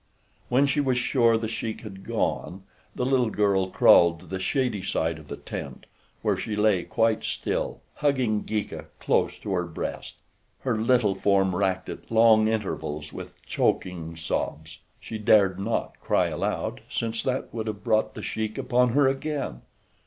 [0.49, 2.63] When she was sure The Sheik had gone,
[2.95, 5.85] the little girl crawled to the shady side of the tent,
[6.23, 10.15] where she lay quite still, hugging Geeka close to her breast,
[10.61, 14.79] her little form racked at long intervals with choking sobs.
[14.99, 19.61] She dared not cry aloud, since that would have brought The Sheik upon her again.